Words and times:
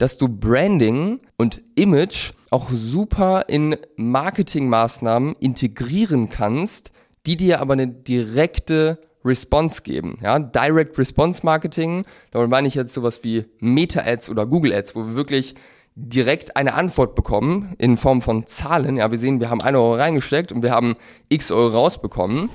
dass 0.00 0.16
du 0.16 0.28
Branding 0.28 1.20
und 1.36 1.60
Image 1.74 2.32
auch 2.50 2.70
super 2.70 3.44
in 3.48 3.76
Marketingmaßnahmen 3.96 5.36
integrieren 5.40 6.30
kannst, 6.30 6.90
die 7.26 7.36
dir 7.36 7.60
aber 7.60 7.74
eine 7.74 7.86
direkte 7.86 8.98
Response 9.26 9.82
geben. 9.82 10.18
Ja, 10.22 10.38
Direct 10.38 10.98
Response 10.98 11.44
Marketing, 11.44 12.06
damit 12.30 12.48
meine 12.48 12.66
ich 12.66 12.74
jetzt 12.74 12.94
sowas 12.94 13.22
wie 13.24 13.44
Meta-Ads 13.58 14.30
oder 14.30 14.46
Google 14.46 14.72
Ads, 14.72 14.96
wo 14.96 15.06
wir 15.06 15.14
wirklich 15.16 15.54
direkt 15.94 16.56
eine 16.56 16.72
Antwort 16.72 17.14
bekommen 17.14 17.74
in 17.76 17.98
Form 17.98 18.22
von 18.22 18.46
Zahlen. 18.46 18.96
Ja, 18.96 19.10
wir 19.10 19.18
sehen, 19.18 19.38
wir 19.38 19.50
haben 19.50 19.60
1 19.60 19.76
Euro 19.76 19.96
reingesteckt 19.96 20.50
und 20.50 20.62
wir 20.62 20.70
haben 20.70 20.96
x 21.28 21.50
Euro 21.50 21.76
rausbekommen. 21.76 22.48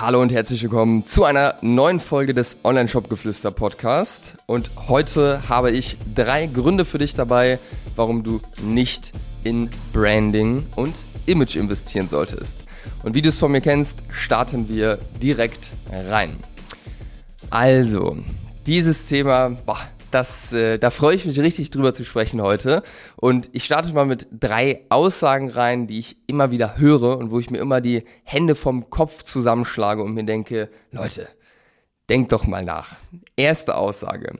Hallo 0.00 0.22
und 0.22 0.32
herzlich 0.32 0.62
willkommen 0.62 1.04
zu 1.04 1.24
einer 1.24 1.56
neuen 1.60 2.00
Folge 2.00 2.32
des 2.32 2.56
Online-Shop-Geflüster 2.64 3.50
Podcast. 3.50 4.32
Und 4.46 4.70
heute 4.88 5.46
habe 5.50 5.72
ich 5.72 5.98
drei 6.14 6.46
Gründe 6.46 6.86
für 6.86 6.96
dich 6.96 7.14
dabei, 7.14 7.58
warum 7.96 8.22
du 8.22 8.40
nicht 8.62 9.12
in 9.44 9.68
Branding 9.92 10.64
und 10.74 10.94
Image 11.26 11.56
investieren 11.56 12.08
solltest. 12.08 12.64
Und 13.02 13.14
wie 13.14 13.20
du 13.20 13.28
es 13.28 13.38
von 13.38 13.52
mir 13.52 13.60
kennst, 13.60 13.98
starten 14.08 14.70
wir 14.70 14.98
direkt 15.22 15.68
rein. 15.92 16.38
Also, 17.50 18.16
dieses 18.66 19.04
Thema, 19.04 19.50
boah, 19.50 19.80
das, 20.10 20.52
äh, 20.52 20.78
da 20.78 20.90
freue 20.90 21.14
ich 21.14 21.24
mich 21.24 21.38
richtig 21.38 21.70
drüber 21.70 21.94
zu 21.94 22.04
sprechen 22.04 22.42
heute. 22.42 22.82
Und 23.16 23.48
ich 23.52 23.64
starte 23.64 23.92
mal 23.92 24.06
mit 24.06 24.26
drei 24.32 24.84
Aussagen 24.88 25.50
rein, 25.50 25.86
die 25.86 25.98
ich 25.98 26.16
immer 26.26 26.50
wieder 26.50 26.76
höre 26.78 27.18
und 27.18 27.30
wo 27.30 27.38
ich 27.38 27.50
mir 27.50 27.58
immer 27.58 27.80
die 27.80 28.04
Hände 28.24 28.54
vom 28.54 28.90
Kopf 28.90 29.22
zusammenschlage 29.22 30.02
und 30.02 30.14
mir 30.14 30.24
denke, 30.24 30.68
Leute, 30.90 31.28
denkt 32.08 32.32
doch 32.32 32.46
mal 32.46 32.64
nach. 32.64 32.96
Erste 33.36 33.76
Aussage. 33.76 34.38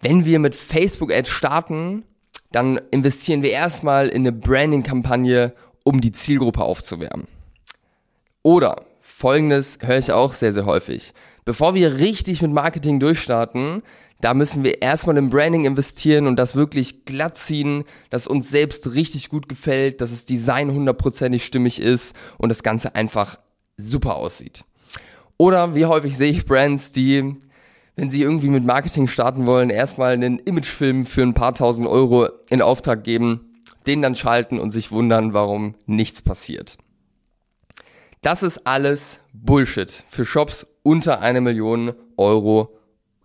Wenn 0.00 0.24
wir 0.24 0.38
mit 0.38 0.54
Facebook 0.54 1.12
Ads 1.12 1.30
starten, 1.30 2.04
dann 2.50 2.80
investieren 2.90 3.42
wir 3.42 3.50
erstmal 3.50 4.08
in 4.08 4.22
eine 4.22 4.32
Branding-Kampagne, 4.32 5.54
um 5.82 6.00
die 6.00 6.12
Zielgruppe 6.12 6.62
aufzuwärmen. 6.62 7.26
Oder 8.42 8.84
folgendes 9.00 9.78
höre 9.82 9.98
ich 9.98 10.12
auch 10.12 10.32
sehr, 10.32 10.52
sehr 10.52 10.66
häufig. 10.66 11.12
Bevor 11.44 11.74
wir 11.74 11.98
richtig 11.98 12.42
mit 12.42 12.52
Marketing 12.52 13.00
durchstarten, 13.00 13.82
da 14.24 14.32
müssen 14.32 14.64
wir 14.64 14.80
erstmal 14.80 15.18
im 15.18 15.28
Branding 15.28 15.66
investieren 15.66 16.26
und 16.26 16.36
das 16.36 16.54
wirklich 16.54 17.04
glatt 17.04 17.36
ziehen, 17.36 17.84
dass 18.08 18.26
uns 18.26 18.48
selbst 18.48 18.94
richtig 18.94 19.28
gut 19.28 19.50
gefällt, 19.50 20.00
dass 20.00 20.12
das 20.12 20.24
Design 20.24 20.72
hundertprozentig 20.72 21.44
stimmig 21.44 21.78
ist 21.78 22.16
und 22.38 22.48
das 22.48 22.62
Ganze 22.62 22.94
einfach 22.94 23.38
super 23.76 24.16
aussieht. 24.16 24.64
Oder 25.36 25.74
wie 25.74 25.84
häufig 25.84 26.16
sehe 26.16 26.30
ich 26.30 26.46
Brands, 26.46 26.90
die, 26.90 27.36
wenn 27.96 28.08
sie 28.08 28.22
irgendwie 28.22 28.48
mit 28.48 28.64
Marketing 28.64 29.08
starten 29.08 29.44
wollen, 29.44 29.68
erstmal 29.68 30.14
einen 30.14 30.38
Imagefilm 30.38 31.04
für 31.04 31.20
ein 31.20 31.34
paar 31.34 31.54
tausend 31.54 31.86
Euro 31.86 32.30
in 32.48 32.62
Auftrag 32.62 33.04
geben, 33.04 33.60
den 33.86 34.00
dann 34.00 34.14
schalten 34.14 34.58
und 34.58 34.70
sich 34.70 34.90
wundern, 34.90 35.34
warum 35.34 35.74
nichts 35.84 36.22
passiert. 36.22 36.78
Das 38.22 38.42
ist 38.42 38.66
alles 38.66 39.20
Bullshit 39.34 40.02
für 40.08 40.24
Shops 40.24 40.66
unter 40.82 41.20
eine 41.20 41.42
Million 41.42 41.92
Euro 42.16 42.74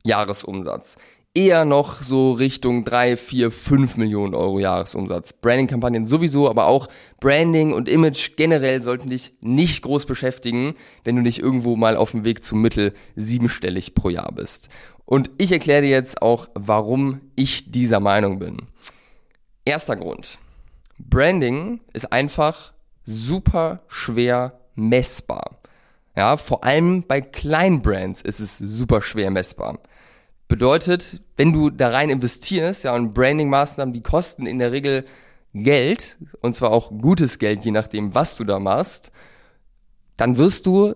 Jahresumsatz. 0.10 0.98
Eher 1.36 1.64
noch 1.64 2.02
so 2.02 2.34
Richtung 2.34 2.84
3, 2.84 3.16
4, 3.16 3.52
5 3.52 3.98
Millionen 3.98 4.34
Euro 4.34 4.60
Jahresumsatz. 4.60 5.32
Branding-Kampagnen 5.34 6.08
sowieso, 6.08 6.50
aber 6.50 6.66
auch 6.66 6.88
Branding 7.20 7.72
und 7.72 7.88
Image 7.88 8.36
generell 8.36 8.82
sollten 8.82 9.12
dich 9.12 9.34
nicht 9.40 9.84
groß 9.84 10.08
beschäftigen, 10.08 10.74
wenn 11.04 11.16
du 11.16 11.22
nicht 11.22 11.40
irgendwo 11.40 11.76
mal 11.76 11.96
auf 11.96 12.12
dem 12.12 12.26
Weg 12.26 12.44
zum 12.44 12.62
Mittel 12.62 12.94
siebenstellig 13.16 13.94
pro 13.94 14.10
Jahr 14.10 14.32
bist. 14.32 14.70
Und 15.06 15.30
ich 15.38 15.52
erkläre 15.52 15.84
dir 15.84 15.90
jetzt 15.90 16.22
auch, 16.22 16.50
warum 16.56 17.22
ich 17.36 17.72
dieser 17.72 18.00
Meinung 18.00 18.40
bin. 18.40 18.64
Erster 19.66 19.96
Grund. 19.96 20.40
Branding 20.98 21.80
ist 21.94 22.12
einfach 22.12 22.74
super 23.06 23.82
schwer 23.88 24.60
messbar. 24.76 25.60
Ja, 26.16 26.38
vor 26.38 26.64
allem 26.64 27.04
bei 27.08 27.22
kleinen 27.22 27.82
Brands 27.82 28.22
ist 28.22 28.40
es 28.40 28.58
super 28.58 29.02
schwer 29.02 29.32
messbar. 29.32 29.80
Bedeutet, 30.50 31.22
wenn 31.38 31.54
du 31.54 31.70
da 31.70 31.90
rein 31.90 32.10
investierst, 32.10 32.84
ja, 32.84 32.96
und 32.96 33.14
Branding-Maßnahmen, 33.14 33.94
die 33.94 34.02
kosten 34.02 34.48
in 34.48 34.58
der 34.58 34.72
Regel 34.72 35.06
Geld, 35.54 36.18
und 36.42 36.56
zwar 36.56 36.72
auch 36.72 36.90
gutes 36.90 37.38
Geld, 37.38 37.64
je 37.64 37.72
nachdem, 37.72 38.16
was 38.16 38.36
du 38.36 38.44
da 38.44 38.60
machst, 38.60 39.12
dann 40.18 40.38
wirst 40.38 40.66
du 40.66 40.96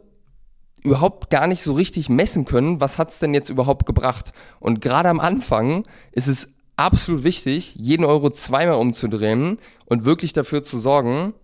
überhaupt 0.83 1.29
gar 1.29 1.45
nicht 1.45 1.61
so 1.61 1.73
richtig 1.73 2.09
messen 2.09 2.45
können, 2.45 2.81
was 2.81 2.97
hat's 2.97 3.19
denn 3.19 3.35
jetzt 3.35 3.49
überhaupt 3.49 3.85
gebracht. 3.85 4.33
Und 4.59 4.81
gerade 4.81 5.09
am 5.09 5.19
Anfang 5.19 5.85
ist 6.11 6.27
es 6.27 6.49
absolut 6.75 7.23
wichtig, 7.23 7.75
jeden 7.75 8.05
Euro 8.05 8.31
zweimal 8.31 8.77
umzudrehen 8.77 9.59
und 9.85 10.03
wirklich 10.03 10.33
dafür 10.33 10.63
zu 10.63 10.79
sorgen, 10.79 11.35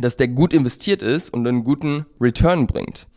dass 0.00 0.16
der 0.16 0.28
gut 0.28 0.54
investiert 0.54 1.02
ist 1.02 1.30
und 1.30 1.46
einen 1.46 1.64
guten 1.64 2.06
Return 2.20 2.68
bringt. 2.68 3.08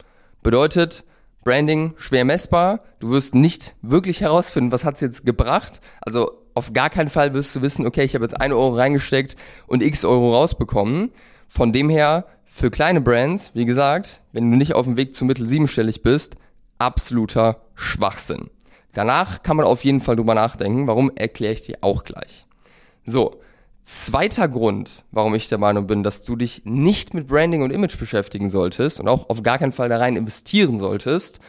Bedeutet, 0.42 1.06
Branding 1.47 1.94
schwer 1.96 2.25
messbar. 2.25 2.81
Du 3.00 3.09
wirst 3.09 3.34
nicht 3.34 3.74
wirklich 3.81 4.19
herausfinden, 4.19 4.74
was 4.74 4.84
hat's 4.84 5.00
jetzt 5.00 5.25
gebracht. 5.25 5.80
Also 6.02 6.30
auf 6.56 6.74
gar 6.74 6.90
keinen 6.90 7.08
Fall 7.08 7.34
wirst 7.34 7.56
du 7.56 7.62
wissen, 7.62 7.88
okay, 7.88 8.03
ich 8.03 8.16
habe 8.16 8.25
jetzt 8.25 8.41
ein 8.41 8.52
Euro 8.52 8.75
reingesteckt 8.75 9.38
und 9.66 9.81
x 9.81 10.03
Euro 10.03 10.36
rausbekommen. 10.36 11.13
Von 11.47 11.72
dem 11.72 11.90
her, 11.90 12.25
für 12.44 12.69
kleine 12.69 13.00
Brands, 13.00 13.52
wie 13.53 13.63
gesagt, 13.63 14.19
wenn 14.34 14.52
du 14.52 14.57
nicht 14.57 14.75
auf 14.75 14.88
dem 14.88 14.97
Weg 14.97 15.16
zu 15.16 15.24
mittel 15.24 15.47
siebenstellig 15.47 16.03
bist, 16.03 16.36
absoluter 16.80 17.62
Schwachsinn. 17.75 18.50
Danach 18.91 19.41
kann 19.41 19.56
man 19.56 19.66
auf 19.66 19.86
jeden 19.86 20.02
Fall 20.02 20.18
drüber 20.18 20.36
nachdenken. 20.36 20.86
Warum, 20.88 21.16
erkläre 21.16 21.53
ich 21.53 21.62
dir 21.62 21.78
auch 21.80 22.03
gleich. 22.03 22.46
So, 23.06 23.40
Zweiter 23.90 24.50
Grund, 24.50 25.06
warum 25.12 25.34
ich 25.34 25.48
der 25.48 25.59
Meinung 25.59 25.88
bin, 25.88 26.03
dass 26.03 26.24
du 26.24 26.36
dich 26.36 26.64
nicht 26.66 27.14
mit 27.14 27.28
Branding 27.28 27.62
und 27.62 27.72
Image 27.72 27.98
beschäftigen 27.98 28.50
solltest 28.50 29.00
und 29.00 29.08
auch 29.08 29.30
auf 29.30 29.44
gar 29.44 29.59
keinen 29.59 29.72
Fall 29.72 29.88
da 29.88 29.98
rein 29.98 30.18
investieren 30.18 30.78
solltest, 30.78 31.40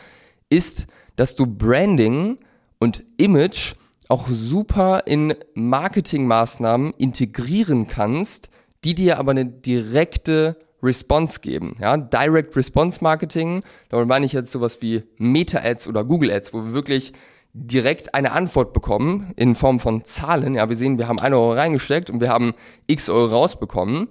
ist, 0.49 0.87
dass 1.16 1.34
du 1.34 1.49
Branding 1.49 2.38
und 2.78 3.03
Image 3.16 3.75
auch 4.06 4.28
super 4.28 5.03
in 5.06 5.34
Marketingmaßnahmen 5.54 6.93
integrieren 6.93 7.88
kannst, 7.88 8.50
die 8.84 8.94
dir 8.94 9.19
aber 9.19 9.32
eine 9.32 9.44
direkte 9.44 10.56
Response 10.81 11.41
geben. 11.41 11.76
Ja, 11.81 11.97
Direct 11.97 12.56
Response 12.56 13.03
Marketing, 13.03 13.65
damit 13.88 14.06
meine 14.06 14.26
ich 14.26 14.32
jetzt 14.32 14.53
sowas 14.53 14.81
wie 14.81 15.03
Meta-Ads 15.16 15.88
oder 15.88 16.05
Google 16.05 16.31
Ads, 16.31 16.55
wo 16.55 16.66
wir 16.66 16.72
wirklich 16.72 17.15
direkt 17.53 18.14
eine 18.14 18.32
Antwort 18.32 18.72
bekommen 18.72 19.32
in 19.36 19.54
Form 19.54 19.81
von 19.81 20.04
Zahlen. 20.04 20.54
Ja, 20.54 20.69
wir 20.69 20.76
sehen, 20.76 20.98
wir 20.98 21.09
haben 21.09 21.19
1 21.19 21.34
Euro 21.34 21.53
reingesteckt 21.53 22.10
und 22.10 22.20
wir 22.20 22.28
haben 22.28 22.54
x 22.86 23.09
Euro 23.09 23.26
rausbekommen. 23.26 24.09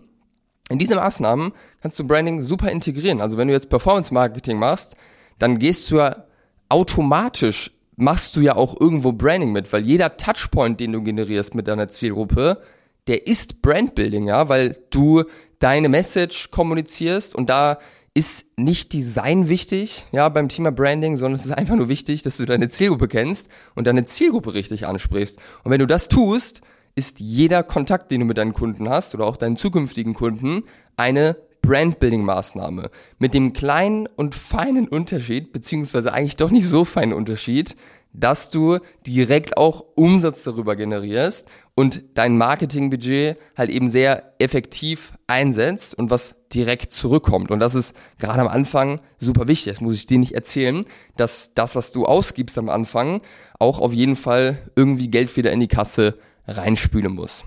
In 0.69 0.79
diese 0.79 0.95
Maßnahmen 0.95 1.53
kannst 1.81 1.97
du 1.97 2.05
Branding 2.05 2.41
super 2.41 2.71
integrieren. 2.71 3.21
Also 3.21 3.37
wenn 3.37 3.47
du 3.47 3.53
jetzt 3.53 3.69
Performance 3.69 4.13
Marketing 4.13 4.59
machst, 4.59 4.95
dann 5.39 5.59
gehst 5.59 5.89
du 5.91 5.97
ja 5.97 6.25
automatisch, 6.69 7.71
machst 7.95 8.35
du 8.35 8.41
ja 8.41 8.55
auch 8.55 8.79
irgendwo 8.79 9.13
Branding 9.13 9.51
mit, 9.51 9.71
weil 9.71 9.83
jeder 9.83 10.17
Touchpoint, 10.17 10.79
den 10.79 10.91
du 10.91 11.01
generierst 11.01 11.55
mit 11.55 11.67
deiner 11.67 11.87
Zielgruppe, 11.87 12.61
der 13.07 13.27
ist 13.27 13.61
Brandbuilding, 13.61 14.27
ja, 14.27 14.49
weil 14.49 14.77
du 14.89 15.23
deine 15.59 15.87
Message 15.89 16.51
kommunizierst 16.51 17.33
und 17.33 17.49
da 17.49 17.79
ist 18.17 18.47
nicht 18.57 18.94
Design 18.94 19.47
wichtig, 19.47 20.07
ja, 20.11 20.28
beim 20.29 20.50
Thema 20.50 20.72
Branding, 20.72 21.17
sondern 21.17 21.35
es 21.35 21.45
ist 21.45 21.51
einfach 21.51 21.75
nur 21.75 21.88
wichtig, 21.88 22.23
dass 22.23 22.38
du 22.38 22.45
deine 22.45 22.67
Zielgruppe 22.67 23.07
kennst 23.07 23.47
und 23.75 23.85
deine 23.85 24.05
Zielgruppe 24.05 24.55
richtig 24.55 24.88
ansprichst. 24.88 25.38
Und 25.63 25.69
wenn 25.69 25.78
du 25.78 25.85
das 25.85 26.07
tust, 26.07 26.61
ist 26.95 27.19
jeder 27.19 27.61
Kontakt, 27.61 28.09
den 28.09 28.22
du 28.22 28.25
mit 28.25 28.39
deinen 28.39 28.53
Kunden 28.53 28.89
hast 28.89 29.13
oder 29.13 29.27
auch 29.27 29.38
deinen 29.38 29.56
zukünftigen 29.56 30.16
Kunden, 30.16 30.63
eine 30.95 31.38
Brandbuilding-Maßnahme. 31.61 32.89
Mit 33.19 33.35
dem 33.35 33.53
kleinen 33.53 34.07
und 34.07 34.33
feinen 34.33 34.88
Unterschied, 34.88 35.53
beziehungsweise 35.53 36.12
eigentlich 36.12 36.38
doch 36.38 36.50
nicht 36.50 36.68
so 36.68 36.86
feinen 36.86 37.13
Unterschied, 37.13 37.75
dass 38.13 38.50
du 38.50 38.80
direkt 39.06 39.57
auch 39.57 39.86
Umsatz 39.94 40.41
darüber 40.41 40.75
generierst 40.75 41.47
und 41.77 42.01
dein 42.15 42.39
Marketingbudget 42.39 43.38
halt 43.56 43.69
eben 43.69 43.91
sehr 43.91 44.33
effektiv 44.39 45.13
einsetzt 45.27 45.94
und 45.94 46.09
was 46.09 46.33
direkt 46.51 46.91
zurückkommt. 46.91 47.51
Und 47.51 47.59
das 47.59 47.75
ist 47.75 47.95
gerade 48.18 48.41
am 48.41 48.47
Anfang 48.47 49.00
super 49.19 49.47
wichtig. 49.47 49.74
Das 49.74 49.81
muss 49.81 49.94
ich 49.94 50.07
dir 50.07 50.18
nicht 50.18 50.31
erzählen, 50.31 50.83
dass 51.18 51.53
das, 51.53 51.75
was 51.75 51.91
du 51.91 52.07
ausgibst 52.07 52.57
am 52.57 52.69
Anfang, 52.69 53.21
auch 53.59 53.79
auf 53.79 53.94
jeden 53.94 54.15
Fall 54.15 54.57
irgendwie 54.75 55.12
Geld 55.12 55.38
wieder 55.38 55.51
in 55.51 55.59
die 55.59 55.68
Kasse 55.68 56.15
reinspülen 56.47 57.13
muss. 57.13 57.45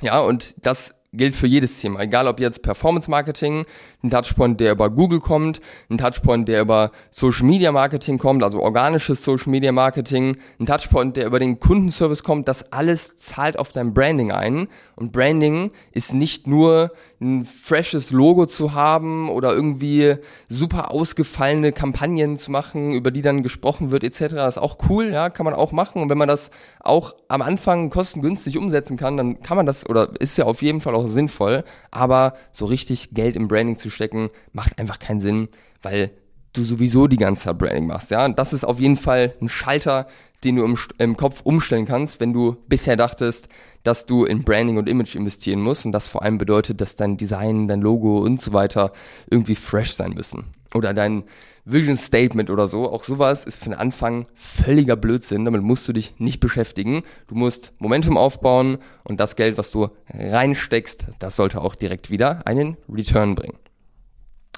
Ja, 0.00 0.20
und 0.20 0.54
das 0.64 0.95
gilt 1.12 1.36
für 1.36 1.46
jedes 1.46 1.80
Thema. 1.80 2.00
Egal 2.00 2.26
ob 2.26 2.40
jetzt 2.40 2.62
Performance 2.62 3.10
Marketing, 3.10 3.64
ein 4.02 4.10
Touchpoint, 4.10 4.60
der 4.60 4.72
über 4.72 4.90
Google 4.90 5.20
kommt, 5.20 5.60
ein 5.90 5.98
Touchpoint, 5.98 6.48
der 6.48 6.60
über 6.60 6.90
Social 7.10 7.46
Media 7.46 7.72
Marketing 7.72 8.18
kommt, 8.18 8.42
also 8.42 8.60
organisches 8.60 9.22
Social 9.22 9.50
Media 9.50 9.72
Marketing, 9.72 10.36
ein 10.60 10.66
Touchpoint, 10.66 11.16
der 11.16 11.26
über 11.26 11.38
den 11.38 11.60
Kundenservice 11.60 12.22
kommt, 12.22 12.48
das 12.48 12.72
alles 12.72 13.16
zahlt 13.16 13.58
auf 13.58 13.72
dein 13.72 13.94
Branding 13.94 14.32
ein. 14.32 14.68
Und 14.94 15.12
Branding 15.12 15.72
ist 15.92 16.14
nicht 16.14 16.46
nur 16.46 16.92
ein 17.20 17.44
freshes 17.44 18.10
Logo 18.10 18.46
zu 18.46 18.74
haben 18.74 19.30
oder 19.30 19.54
irgendwie 19.54 20.16
super 20.48 20.90
ausgefallene 20.90 21.72
Kampagnen 21.72 22.36
zu 22.36 22.50
machen, 22.50 22.92
über 22.92 23.10
die 23.10 23.22
dann 23.22 23.42
gesprochen 23.42 23.90
wird 23.90 24.04
etc. 24.04 24.34
ist 24.48 24.58
auch 24.58 24.78
cool, 24.88 25.10
ja, 25.12 25.30
kann 25.30 25.44
man 25.44 25.54
auch 25.54 25.72
machen. 25.72 26.02
Und 26.02 26.10
wenn 26.10 26.18
man 26.18 26.28
das 26.28 26.50
auch 26.80 27.14
am 27.28 27.42
Anfang 27.42 27.90
kostengünstig 27.90 28.58
umsetzen 28.58 28.96
kann, 28.96 29.16
dann 29.16 29.42
kann 29.42 29.56
man 29.56 29.66
das 29.66 29.88
oder 29.88 30.10
ist 30.20 30.36
ja 30.36 30.44
auf 30.44 30.62
jeden 30.62 30.80
Fall 30.80 30.94
auch 30.94 31.06
sinnvoll. 31.06 31.64
Aber 31.90 32.34
so 32.52 32.66
richtig 32.66 33.14
Geld 33.14 33.36
im 33.36 33.48
Branding 33.48 33.76
zu 33.76 33.90
stecken, 33.90 34.28
macht 34.52 34.78
einfach 34.78 34.98
keinen 34.98 35.20
Sinn, 35.20 35.48
weil 35.82 36.10
du 36.52 36.64
sowieso 36.64 37.06
die 37.06 37.16
ganze 37.16 37.44
Zeit 37.44 37.58
Branding 37.58 37.86
machst. 37.86 38.10
Ja, 38.10 38.24
und 38.24 38.38
das 38.38 38.52
ist 38.52 38.64
auf 38.64 38.80
jeden 38.80 38.96
Fall 38.96 39.34
ein 39.40 39.48
Schalter, 39.48 40.06
den 40.44 40.56
du 40.56 40.64
im, 40.64 40.78
im 40.98 41.16
Kopf 41.16 41.40
umstellen 41.42 41.86
kannst, 41.86 42.20
wenn 42.20 42.32
du 42.32 42.56
bisher 42.68 42.96
dachtest, 42.96 43.48
dass 43.82 44.06
du 44.06 44.24
in 44.24 44.44
Branding 44.44 44.76
und 44.76 44.88
Image 44.88 45.14
investieren 45.14 45.60
musst 45.60 45.86
und 45.86 45.92
das 45.92 46.06
vor 46.06 46.22
allem 46.22 46.38
bedeutet, 46.38 46.80
dass 46.80 46.96
dein 46.96 47.16
Design, 47.16 47.68
dein 47.68 47.80
Logo 47.80 48.18
und 48.18 48.40
so 48.40 48.52
weiter 48.52 48.92
irgendwie 49.30 49.54
fresh 49.54 49.94
sein 49.94 50.12
müssen. 50.12 50.44
Oder 50.74 50.92
dein 50.92 51.24
Vision 51.64 51.96
Statement 51.96 52.48
oder 52.48 52.68
so. 52.68 52.90
Auch 52.90 53.02
sowas 53.02 53.44
ist 53.44 53.58
für 53.58 53.70
den 53.70 53.78
Anfang 53.78 54.26
völliger 54.34 54.96
Blödsinn. 54.96 55.44
Damit 55.44 55.62
musst 55.62 55.86
du 55.88 55.92
dich 55.92 56.14
nicht 56.18 56.40
beschäftigen. 56.40 57.02
Du 57.26 57.34
musst 57.34 57.74
Momentum 57.78 58.16
aufbauen 58.16 58.78
und 59.02 59.18
das 59.20 59.36
Geld, 59.36 59.58
was 59.58 59.70
du 59.72 59.88
reinsteckst, 60.08 61.06
das 61.18 61.36
sollte 61.36 61.60
auch 61.60 61.74
direkt 61.74 62.10
wieder 62.10 62.46
einen 62.46 62.76
Return 62.88 63.34
bringen. 63.34 63.58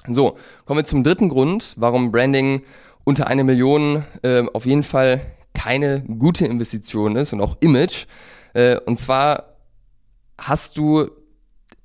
So, 0.07 0.37
kommen 0.65 0.79
wir 0.79 0.85
zum 0.85 1.03
dritten 1.03 1.29
Grund, 1.29 1.73
warum 1.77 2.11
Branding 2.11 2.63
unter 3.03 3.27
eine 3.27 3.43
Million 3.43 4.05
äh, 4.21 4.43
auf 4.53 4.65
jeden 4.65 4.83
Fall 4.83 5.21
keine 5.53 6.01
gute 6.03 6.45
Investition 6.45 7.15
ist 7.15 7.33
und 7.33 7.41
auch 7.41 7.57
Image. 7.59 8.05
Äh, 8.53 8.79
und 8.81 8.97
zwar 8.97 9.55
hast 10.37 10.77
du, 10.77 11.09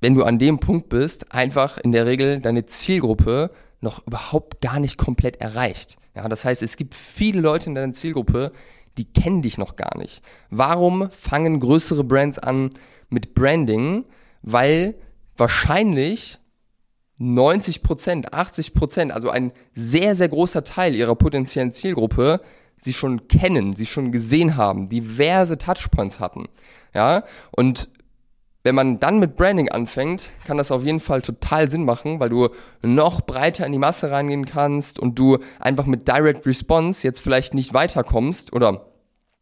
wenn 0.01 0.15
du 0.15 0.23
an 0.23 0.39
dem 0.39 0.59
Punkt 0.59 0.89
bist, 0.89 1.31
einfach 1.33 1.77
in 1.77 1.91
der 1.91 2.05
Regel 2.05 2.39
deine 2.39 2.65
Zielgruppe 2.65 3.51
noch 3.81 4.05
überhaupt 4.07 4.61
gar 4.61 4.79
nicht 4.79 4.97
komplett 4.97 5.41
erreicht. 5.41 5.97
Ja, 6.15 6.27
das 6.27 6.45
heißt, 6.45 6.63
es 6.63 6.77
gibt 6.77 6.95
viele 6.95 7.41
Leute 7.41 7.69
in 7.69 7.75
deiner 7.75 7.93
Zielgruppe, 7.93 8.51
die 8.97 9.05
kennen 9.05 9.41
dich 9.41 9.57
noch 9.57 9.75
gar 9.75 9.97
nicht. 9.97 10.21
Warum 10.49 11.09
fangen 11.11 11.59
größere 11.59 12.03
Brands 12.03 12.39
an 12.39 12.69
mit 13.09 13.33
Branding? 13.33 14.05
Weil 14.41 14.95
wahrscheinlich 15.35 16.39
90 17.17 17.83
Prozent, 17.83 18.33
80 18.33 18.73
Prozent, 18.73 19.11
also 19.11 19.29
ein 19.29 19.51
sehr, 19.73 20.15
sehr 20.15 20.29
großer 20.29 20.63
Teil 20.63 20.95
ihrer 20.95 21.15
potenziellen 21.15 21.73
Zielgruppe 21.73 22.41
sie 22.85 22.93
schon 22.93 23.27
kennen, 23.27 23.75
sie 23.75 23.85
schon 23.85 24.13
gesehen 24.13 24.55
haben, 24.55 24.87
diverse 24.87 25.57
Touchpoints 25.57 26.21
hatten. 26.21 26.47
Ja, 26.93 27.23
und 27.51 27.89
wenn 28.63 28.73
man 28.73 28.99
dann 28.99 29.19
mit 29.19 29.35
Branding 29.35 29.69
anfängt, 29.69 30.31
kann 30.45 30.57
das 30.57 30.71
auf 30.71 30.83
jeden 30.83 30.99
Fall 30.99 31.21
total 31.21 31.69
Sinn 31.69 31.85
machen, 31.85 32.19
weil 32.19 32.29
du 32.29 32.49
noch 32.81 33.21
breiter 33.21 33.65
in 33.65 33.71
die 33.71 33.77
Masse 33.77 34.09
reingehen 34.09 34.45
kannst 34.45 34.97
und 34.97 35.19
du 35.19 35.37
einfach 35.59 35.85
mit 35.85 36.07
Direct 36.07 36.47
Response 36.47 37.05
jetzt 37.05 37.19
vielleicht 37.19 37.53
nicht 37.53 37.75
weiterkommst 37.75 38.53
oder 38.53 38.87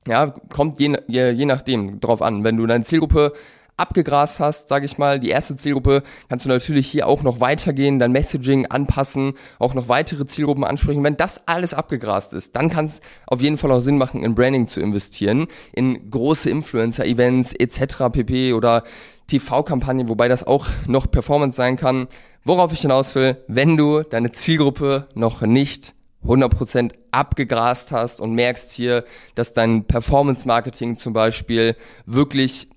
ja, 0.07 0.33
kommt 0.51 0.79
je, 0.79 0.97
je, 1.07 1.29
je 1.29 1.45
nachdem 1.45 2.01
drauf 2.01 2.21
an. 2.21 2.43
Wenn 2.43 2.57
du 2.57 2.65
deine 2.65 2.83
Zielgruppe 2.83 3.31
abgegrast 3.77 4.39
hast, 4.39 4.69
sage 4.69 4.85
ich 4.85 4.97
mal, 4.97 5.19
die 5.19 5.29
erste 5.29 5.55
Zielgruppe, 5.55 6.03
kannst 6.29 6.45
du 6.45 6.49
natürlich 6.49 6.87
hier 6.87 7.07
auch 7.07 7.23
noch 7.23 7.39
weitergehen, 7.39 7.99
dein 7.99 8.11
Messaging 8.11 8.67
anpassen, 8.67 9.33
auch 9.59 9.73
noch 9.73 9.87
weitere 9.87 10.25
Zielgruppen 10.25 10.63
ansprechen. 10.63 11.03
Wenn 11.03 11.17
das 11.17 11.47
alles 11.47 11.73
abgegrast 11.73 12.33
ist, 12.33 12.55
dann 12.55 12.69
kann 12.69 12.85
es 12.85 13.01
auf 13.27 13.41
jeden 13.41 13.57
Fall 13.57 13.71
auch 13.71 13.81
Sinn 13.81 13.97
machen, 13.97 14.23
in 14.23 14.35
Branding 14.35 14.67
zu 14.67 14.79
investieren, 14.79 15.47
in 15.71 16.09
große 16.09 16.49
Influencer-Events 16.49 17.53
etc. 17.53 18.09
pp. 18.11 18.53
oder 18.53 18.83
TV-Kampagnen, 19.27 20.09
wobei 20.09 20.27
das 20.27 20.45
auch 20.45 20.67
noch 20.85 21.09
Performance 21.09 21.55
sein 21.55 21.77
kann. 21.77 22.07
Worauf 22.43 22.73
ich 22.73 22.81
hinaus 22.81 23.15
will, 23.15 23.37
wenn 23.47 23.77
du 23.77 24.03
deine 24.03 24.31
Zielgruppe 24.31 25.07
noch 25.15 25.41
nicht 25.41 25.93
100% 26.25 26.91
abgegrast 27.11 27.91
hast 27.91 28.21
und 28.21 28.33
merkst 28.33 28.71
hier, 28.71 29.03
dass 29.35 29.53
dein 29.53 29.85
Performance-Marketing 29.85 30.97
zum 30.97 31.13
Beispiel 31.13 31.75
wirklich 32.05 32.69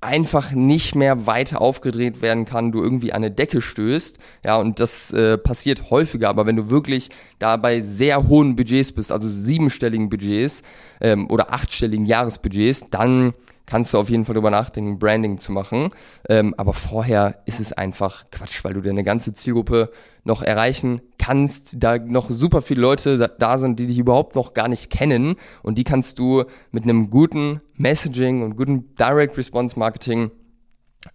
einfach 0.00 0.52
nicht 0.52 0.94
mehr 0.94 1.26
weiter 1.26 1.60
aufgedreht 1.60 2.22
werden 2.22 2.44
kann, 2.44 2.70
du 2.70 2.82
irgendwie 2.82 3.12
an 3.12 3.24
eine 3.24 3.30
Decke 3.32 3.60
stößt. 3.60 4.18
Ja, 4.44 4.56
und 4.56 4.78
das 4.80 5.12
äh, 5.12 5.38
passiert 5.38 5.90
häufiger, 5.90 6.28
aber 6.28 6.46
wenn 6.46 6.56
du 6.56 6.70
wirklich 6.70 7.10
da 7.38 7.56
bei 7.56 7.80
sehr 7.80 8.28
hohen 8.28 8.54
Budgets 8.54 8.92
bist, 8.92 9.10
also 9.10 9.28
siebenstelligen 9.28 10.08
Budgets 10.08 10.62
ähm, 11.00 11.28
oder 11.28 11.52
achtstelligen 11.52 12.06
Jahresbudgets, 12.06 12.90
dann 12.90 13.34
kannst 13.66 13.92
du 13.92 13.98
auf 13.98 14.08
jeden 14.08 14.24
Fall 14.24 14.34
darüber 14.34 14.50
nachdenken, 14.50 14.98
Branding 14.98 15.38
zu 15.38 15.52
machen. 15.52 15.90
Ähm, 16.28 16.54
aber 16.56 16.72
vorher 16.72 17.42
ist 17.46 17.60
es 17.60 17.72
einfach 17.72 18.24
Quatsch, 18.30 18.64
weil 18.64 18.74
du 18.74 18.80
deine 18.80 19.04
ganze 19.04 19.34
Zielgruppe 19.34 19.90
noch 20.24 20.42
erreichen 20.42 21.02
kannst, 21.28 21.74
da 21.76 21.98
noch 21.98 22.30
super 22.30 22.62
viele 22.62 22.80
Leute 22.80 23.18
da, 23.38 23.58
sind, 23.58 23.78
die 23.78 23.86
dich 23.86 23.98
überhaupt 23.98 24.34
noch 24.34 24.54
gar 24.54 24.66
nicht 24.66 24.88
kennen 24.88 25.36
und 25.62 25.76
die 25.76 25.84
kannst 25.84 26.18
du 26.18 26.44
mit 26.70 26.84
einem 26.84 27.10
guten 27.10 27.60
Messaging 27.74 28.42
und 28.42 28.56
guten 28.56 28.94
Direct 28.94 29.36
Response 29.36 29.78
Marketing 29.78 30.30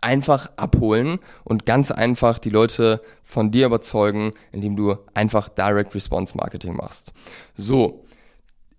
einfach 0.01 0.51
abholen 0.55 1.17
und 1.43 1.65
ganz 1.65 1.89
einfach 1.89 2.37
die 2.37 2.51
Leute 2.51 3.01
von 3.23 3.51
dir 3.51 3.65
überzeugen, 3.65 4.33
indem 4.51 4.75
du 4.75 4.97
einfach 5.15 5.49
Direct 5.49 5.95
Response 5.95 6.37
Marketing 6.37 6.75
machst. 6.75 7.11
So, 7.57 8.02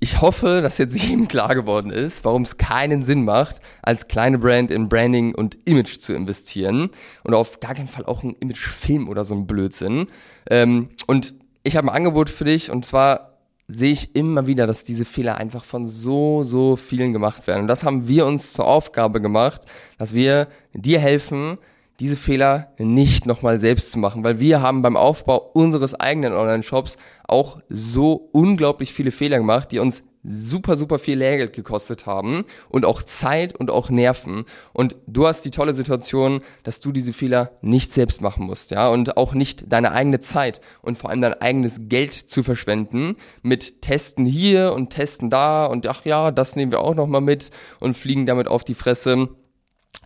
ich 0.00 0.20
hoffe, 0.20 0.60
dass 0.62 0.78
jetzt 0.78 0.96
jedem 1.02 1.28
klar 1.28 1.54
geworden 1.54 1.90
ist, 1.90 2.24
warum 2.24 2.42
es 2.42 2.56
keinen 2.56 3.04
Sinn 3.04 3.24
macht, 3.24 3.56
als 3.82 4.08
kleine 4.08 4.38
Brand 4.38 4.70
in 4.70 4.88
Branding 4.88 5.34
und 5.34 5.58
Image 5.64 5.98
zu 5.98 6.12
investieren 6.12 6.90
und 7.22 7.34
auf 7.34 7.60
gar 7.60 7.74
keinen 7.74 7.88
Fall 7.88 8.04
auch 8.04 8.22
ein 8.22 8.36
Imagefilm 8.40 9.08
oder 9.08 9.24
so 9.24 9.34
ein 9.34 9.46
Blödsinn. 9.46 10.06
Ähm, 10.50 10.90
und 11.06 11.34
ich 11.62 11.76
habe 11.76 11.88
ein 11.88 11.96
Angebot 11.96 12.30
für 12.30 12.44
dich 12.44 12.70
und 12.70 12.84
zwar 12.84 13.34
sehe 13.66 13.92
ich 13.92 14.14
immer 14.14 14.46
wieder, 14.46 14.66
dass 14.66 14.84
diese 14.84 15.04
Fehler 15.04 15.38
einfach 15.38 15.64
von 15.64 15.86
so, 15.86 16.44
so 16.44 16.76
vielen 16.76 17.12
gemacht 17.12 17.46
werden. 17.46 17.62
Und 17.62 17.68
das 17.68 17.82
haben 17.82 18.08
wir 18.08 18.26
uns 18.26 18.52
zur 18.52 18.66
Aufgabe 18.66 19.22
gemacht, 19.22 19.62
dass 19.96 20.14
wir 20.14 20.48
dir 20.74 21.00
helfen, 21.00 21.58
diese 22.00 22.16
Fehler 22.16 22.72
nicht 22.78 23.26
nochmal 23.26 23.60
selbst 23.60 23.92
zu 23.92 23.98
machen, 23.98 24.24
weil 24.24 24.40
wir 24.40 24.60
haben 24.60 24.82
beim 24.82 24.96
Aufbau 24.96 25.50
unseres 25.54 25.94
eigenen 25.94 26.32
Online-Shops 26.32 26.96
auch 27.28 27.60
so 27.68 28.28
unglaublich 28.32 28.92
viele 28.92 29.12
Fehler 29.12 29.38
gemacht, 29.38 29.70
die 29.72 29.78
uns 29.78 30.02
super, 30.24 30.76
super 30.76 30.98
viel 30.98 31.18
Lehrgeld 31.18 31.52
gekostet 31.52 32.06
haben 32.06 32.44
und 32.68 32.86
auch 32.86 33.02
Zeit 33.02 33.54
und 33.54 33.70
auch 33.70 33.90
Nerven. 33.90 34.46
Und 34.72 34.96
du 35.06 35.26
hast 35.26 35.44
die 35.44 35.50
tolle 35.50 35.74
Situation, 35.74 36.40
dass 36.62 36.80
du 36.80 36.92
diese 36.92 37.12
Fehler 37.12 37.52
nicht 37.60 37.92
selbst 37.92 38.22
machen 38.22 38.46
musst, 38.46 38.70
ja, 38.70 38.88
und 38.88 39.16
auch 39.16 39.34
nicht 39.34 39.70
deine 39.70 39.92
eigene 39.92 40.20
Zeit 40.20 40.60
und 40.80 40.96
vor 40.96 41.10
allem 41.10 41.20
dein 41.20 41.34
eigenes 41.34 41.88
Geld 41.88 42.14
zu 42.14 42.42
verschwenden 42.42 43.16
mit 43.42 43.82
Testen 43.82 44.24
hier 44.24 44.72
und 44.72 44.90
Testen 44.90 45.28
da 45.30 45.66
und 45.66 45.86
ach 45.86 46.04
ja, 46.04 46.30
das 46.30 46.56
nehmen 46.56 46.72
wir 46.72 46.80
auch 46.80 46.94
nochmal 46.94 47.20
mit 47.20 47.50
und 47.80 47.94
fliegen 47.94 48.24
damit 48.24 48.48
auf 48.48 48.64
die 48.64 48.74
Fresse 48.74 49.28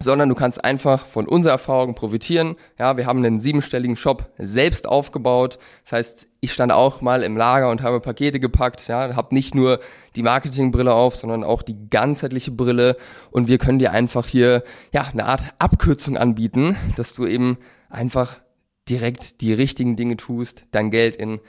sondern 0.00 0.28
du 0.28 0.35
kannst 0.35 0.64
einfach 0.64 1.07
von 1.07 1.26
unserer 1.26 1.52
Erfahrung 1.52 1.95
profitieren. 1.95 2.57
Ja, 2.78 2.97
wir 2.97 3.07
haben 3.07 3.25
einen 3.25 3.40
siebenstelligen 3.40 3.97
Shop 3.97 4.31
selbst 4.38 4.88
aufgebaut. 4.88 5.59
Das 5.85 5.93
heißt, 5.93 6.28
ich 6.40 6.52
stand 6.52 6.73
auch 6.73 7.00
mal 7.00 7.23
im 7.23 7.37
Lager 7.37 7.71
und 7.71 7.83
habe 7.83 8.00
Pakete 8.00 8.40
gepackt. 8.40 8.87
Ja, 8.88 9.14
habe 9.17 9.35
nicht 9.35 9.55
nur 9.55 9.81
die 10.17 10.23
Marketingbrille 10.23 10.93
auf, 10.93 11.17
sondern 11.17 11.45
auch 11.45 11.62
die 11.62 11.88
ganzheitliche 11.90 12.50
Brille. 12.50 12.97
Und 13.31 13.49
wir 13.49 13.59
können 13.59 13.78
dir 13.78 13.93
einfach 13.93 14.26
hier 14.26 14.62
ja 14.93 15.02
eine 15.02 15.26
Art 15.26 15.55
Abkürzung 15.59 16.17
anbieten, 16.17 16.76
dass 16.97 17.14
du 17.14 17.26
eben 17.26 17.59
einfach 17.90 18.40
direkt 18.88 19.40
die 19.40 19.52
richtigen 19.52 19.97
Dinge 19.97 20.17
tust, 20.17 20.64
dein 20.71 20.90
Geld 20.90 21.17
in 21.17 21.40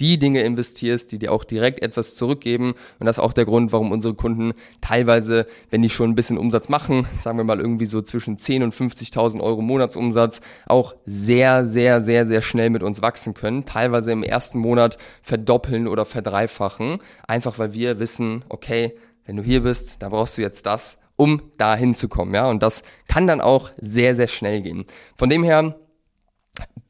die 0.00 0.18
Dinge 0.18 0.42
investierst, 0.42 1.10
die 1.12 1.18
dir 1.18 1.32
auch 1.32 1.44
direkt 1.44 1.82
etwas 1.82 2.14
zurückgeben. 2.14 2.74
Und 2.98 3.06
das 3.06 3.18
ist 3.18 3.22
auch 3.22 3.32
der 3.32 3.44
Grund, 3.44 3.72
warum 3.72 3.92
unsere 3.92 4.14
Kunden 4.14 4.52
teilweise, 4.80 5.46
wenn 5.70 5.82
die 5.82 5.90
schon 5.90 6.10
ein 6.10 6.14
bisschen 6.14 6.38
Umsatz 6.38 6.68
machen, 6.68 7.06
sagen 7.14 7.38
wir 7.38 7.44
mal 7.44 7.60
irgendwie 7.60 7.86
so 7.86 8.00
zwischen 8.02 8.38
10 8.38 8.62
und 8.62 8.74
50.000 8.74 9.40
Euro 9.40 9.60
Monatsumsatz, 9.60 10.40
auch 10.66 10.94
sehr, 11.06 11.64
sehr, 11.64 12.00
sehr, 12.00 12.26
sehr 12.26 12.42
schnell 12.42 12.70
mit 12.70 12.82
uns 12.82 13.02
wachsen 13.02 13.34
können. 13.34 13.64
Teilweise 13.64 14.12
im 14.12 14.22
ersten 14.22 14.58
Monat 14.58 14.98
verdoppeln 15.22 15.86
oder 15.88 16.04
verdreifachen. 16.04 16.98
Einfach 17.26 17.58
weil 17.58 17.72
wir 17.72 17.98
wissen, 17.98 18.44
okay, 18.48 18.96
wenn 19.24 19.36
du 19.36 19.42
hier 19.42 19.62
bist, 19.62 20.02
da 20.02 20.08
brauchst 20.08 20.38
du 20.38 20.42
jetzt 20.42 20.64
das, 20.64 20.98
um 21.16 21.42
da 21.58 21.76
hinzukommen, 21.76 22.34
ja. 22.34 22.48
Und 22.48 22.62
das 22.62 22.82
kann 23.08 23.26
dann 23.26 23.40
auch 23.40 23.70
sehr, 23.76 24.14
sehr 24.14 24.28
schnell 24.28 24.62
gehen. 24.62 24.86
Von 25.16 25.28
dem 25.28 25.42
her, 25.42 25.76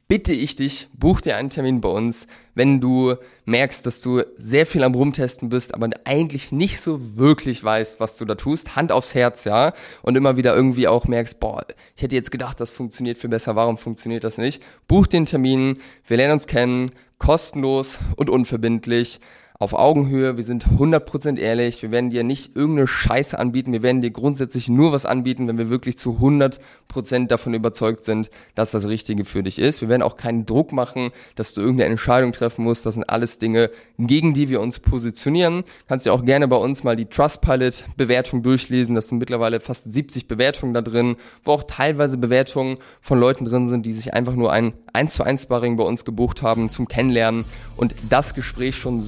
bitte 0.09 0.33
ich 0.33 0.55
dich, 0.55 0.87
buch 0.97 1.21
dir 1.21 1.37
einen 1.37 1.51
Termin 1.51 1.81
bei 1.81 1.89
uns, 1.89 2.25
wenn 2.55 2.81
du 2.81 3.15
merkst, 3.45 3.85
dass 3.85 4.01
du 4.01 4.23
sehr 4.37 4.65
viel 4.65 4.83
am 4.83 4.95
Rumtesten 4.95 5.49
bist, 5.49 5.75
aber 5.75 5.87
eigentlich 6.03 6.51
nicht 6.51 6.81
so 6.81 7.15
wirklich 7.15 7.63
weißt, 7.63 7.99
was 7.99 8.17
du 8.17 8.25
da 8.25 8.33
tust. 8.33 8.75
Hand 8.75 8.91
aufs 8.91 9.13
Herz, 9.13 9.45
ja. 9.45 9.71
Und 10.01 10.17
immer 10.17 10.35
wieder 10.35 10.55
irgendwie 10.55 10.87
auch 10.87 11.05
merkst, 11.05 11.39
boah, 11.39 11.63
ich 11.95 12.01
hätte 12.01 12.15
jetzt 12.15 12.31
gedacht, 12.31 12.59
das 12.59 12.71
funktioniert 12.71 13.19
viel 13.19 13.29
besser, 13.29 13.55
warum 13.55 13.77
funktioniert 13.77 14.23
das 14.23 14.39
nicht? 14.39 14.63
Buch 14.87 15.05
den 15.05 15.27
Termin, 15.27 15.77
wir 16.07 16.17
lernen 16.17 16.33
uns 16.33 16.47
kennen, 16.47 16.89
kostenlos 17.19 17.99
und 18.15 18.31
unverbindlich. 18.31 19.19
Auf 19.61 19.73
Augenhöhe, 19.73 20.37
wir 20.37 20.43
sind 20.45 20.65
100% 20.67 21.37
ehrlich, 21.37 21.81
wir 21.81 21.91
werden 21.91 22.11
dir 22.11 22.23
nicht 22.23 22.55
irgendeine 22.55 22.87
Scheiße 22.87 23.37
anbieten, 23.37 23.73
wir 23.73 23.83
werden 23.83 24.01
dir 24.01 24.09
grundsätzlich 24.09 24.69
nur 24.69 24.93
was 24.93 25.05
anbieten, 25.05 25.49
wenn 25.49 25.57
wir 25.57 25.69
wirklich 25.69 25.97
zu 25.97 26.11
100% 26.11 27.27
davon 27.27 27.53
überzeugt 27.53 28.05
sind, 28.05 28.29
dass 28.55 28.71
das 28.71 28.87
Richtige 28.87 29.25
für 29.25 29.43
dich 29.43 29.59
ist. 29.59 29.81
Wir 29.81 29.89
werden 29.89 30.01
auch 30.01 30.15
keinen 30.15 30.45
Druck 30.45 30.71
machen, 30.71 31.11
dass 31.35 31.53
du 31.53 31.59
irgendeine 31.59 31.91
Entscheidung 31.91 32.31
treffen 32.31 32.63
musst, 32.63 32.85
das 32.85 32.93
sind 32.93 33.09
alles 33.09 33.37
Dinge, 33.37 33.69
gegen 33.97 34.33
die 34.33 34.49
wir 34.49 34.61
uns 34.61 34.79
positionieren. 34.79 35.65
Kannst 35.89 36.05
ja 36.05 36.13
auch 36.13 36.23
gerne 36.23 36.47
bei 36.47 36.55
uns 36.55 36.85
mal 36.85 36.95
die 36.95 37.07
Trustpilot-Bewertung 37.07 38.43
durchlesen, 38.43 38.95
das 38.95 39.09
sind 39.09 39.17
mittlerweile 39.17 39.59
fast 39.59 39.91
70 39.91 40.29
Bewertungen 40.29 40.73
da 40.73 40.81
drin, 40.81 41.17
wo 41.43 41.51
auch 41.51 41.63
teilweise 41.63 42.17
Bewertungen 42.17 42.77
von 43.01 43.19
Leuten 43.19 43.43
drin 43.43 43.67
sind, 43.67 43.85
die 43.85 43.91
sich 43.91 44.13
einfach 44.13 44.35
nur 44.35 44.53
ein 44.53 44.71
1 44.93 45.15
zu 45.15 45.23
1 45.23 45.43
Sparring 45.43 45.75
bei 45.75 45.83
uns 45.83 46.05
gebucht 46.05 46.43
haben 46.43 46.69
zum 46.69 46.87
Kennenlernen 46.87 47.43
und 47.75 47.93
das 48.09 48.33
Gespräch 48.33 48.77
schon 48.77 49.01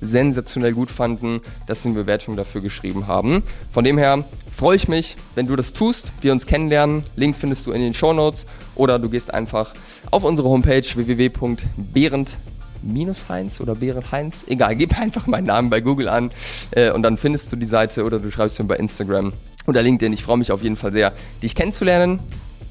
sensationell 0.00 0.72
gut 0.72 0.90
fanden, 0.90 1.40
dass 1.66 1.82
sie 1.82 1.88
eine 1.88 1.98
Bewertung 1.98 2.36
dafür 2.36 2.60
geschrieben 2.60 3.06
haben. 3.06 3.42
Von 3.70 3.84
dem 3.84 3.98
her 3.98 4.24
freue 4.50 4.76
ich 4.76 4.88
mich, 4.88 5.16
wenn 5.34 5.46
du 5.46 5.56
das 5.56 5.72
tust, 5.72 6.12
wir 6.20 6.32
uns 6.32 6.46
kennenlernen. 6.46 7.02
Link 7.16 7.36
findest 7.36 7.66
du 7.66 7.72
in 7.72 7.80
den 7.80 7.94
Show 7.94 8.12
Notes 8.12 8.46
oder 8.74 8.98
du 8.98 9.08
gehst 9.08 9.32
einfach 9.32 9.74
auf 10.10 10.24
unsere 10.24 10.48
Homepage 10.48 10.82
www.behrend 10.82 12.36
minus 12.84 13.28
Heinz 13.28 13.60
oder 13.60 13.74
Behrend 13.74 14.12
Heinz, 14.12 14.44
egal, 14.46 14.76
gib 14.76 14.98
einfach 14.98 15.26
meinen 15.26 15.46
Namen 15.46 15.70
bei 15.70 15.80
Google 15.80 16.08
an 16.08 16.30
äh, 16.72 16.90
und 16.90 17.02
dann 17.02 17.16
findest 17.16 17.52
du 17.52 17.56
die 17.56 17.66
Seite 17.66 18.04
oder 18.04 18.18
du 18.18 18.30
schreibst 18.30 18.58
mir 18.58 18.66
bei 18.66 18.76
Instagram 18.76 19.32
oder 19.66 19.82
LinkedIn. 19.82 20.12
Ich 20.12 20.22
freue 20.22 20.36
mich 20.36 20.52
auf 20.52 20.62
jeden 20.62 20.76
Fall 20.76 20.92
sehr, 20.92 21.12
dich 21.42 21.54
kennenzulernen. 21.54 22.20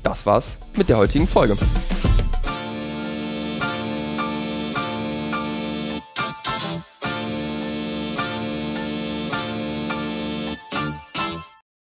Das 0.03 0.25
war's 0.25 0.57
mit 0.75 0.89
der 0.89 0.97
heutigen 0.97 1.27
Folge. 1.27 1.57